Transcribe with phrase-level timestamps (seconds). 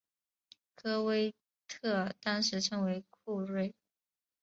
[0.73, 1.35] 科威
[1.67, 3.75] 特当时称为库锐。